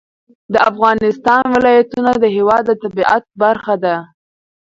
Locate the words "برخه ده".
3.41-3.95